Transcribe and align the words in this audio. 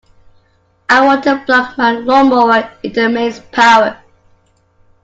I 0.89 1.05
want 1.05 1.23
to 1.25 1.43
plug 1.45 1.77
my 1.77 1.91
lawnmower 2.01 2.73
into 2.81 3.07
mains 3.07 3.39
power 3.51 4.01